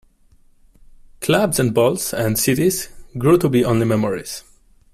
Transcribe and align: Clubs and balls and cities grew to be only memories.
Clubs 1.19 1.59
and 1.59 1.75
balls 1.75 2.11
and 2.11 2.39
cities 2.39 2.89
grew 3.19 3.37
to 3.37 3.47
be 3.47 3.63
only 3.63 3.85
memories. 3.85 4.43